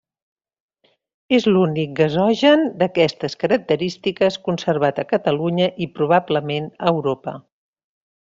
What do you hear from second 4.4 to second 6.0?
conservat a Catalunya i